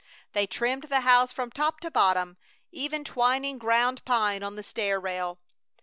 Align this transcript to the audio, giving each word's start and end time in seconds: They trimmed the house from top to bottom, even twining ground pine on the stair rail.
They 0.33 0.47
trimmed 0.47 0.85
the 0.85 1.01
house 1.01 1.31
from 1.31 1.51
top 1.51 1.79
to 1.81 1.91
bottom, 1.91 2.37
even 2.71 3.03
twining 3.03 3.59
ground 3.59 4.03
pine 4.03 4.41
on 4.41 4.55
the 4.55 4.63
stair 4.63 4.99
rail. 4.99 5.37